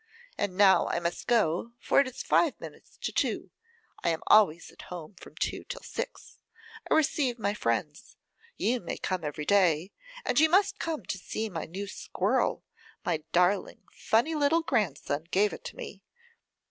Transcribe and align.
And 0.35 0.57
now 0.57 0.87
I 0.87 0.99
must 0.99 1.27
go, 1.27 1.73
for 1.79 1.99
it 1.99 2.07
is 2.07 2.23
five 2.23 2.59
minutes 2.59 2.97
to 3.03 3.11
two, 3.11 3.51
I 4.03 4.09
am 4.09 4.23
always 4.25 4.71
at 4.71 4.81
home 4.89 5.13
from 5.13 5.35
two 5.35 5.63
till 5.63 5.83
six; 5.83 6.39
I 6.89 6.95
receive 6.95 7.37
my 7.37 7.53
friends; 7.53 8.17
you 8.57 8.79
may 8.79 8.97
come 8.97 9.23
every 9.23 9.45
day, 9.45 9.91
and 10.25 10.39
you 10.39 10.49
must 10.49 10.79
come 10.79 11.05
to 11.05 11.19
see 11.19 11.49
my 11.51 11.65
new 11.65 11.85
squirrel; 11.85 12.63
my 13.05 13.23
darling, 13.31 13.83
funny 13.91 14.33
little 14.33 14.63
grandson 14.63 15.25
gave 15.29 15.53
it 15.53 15.71
me. 15.75 16.01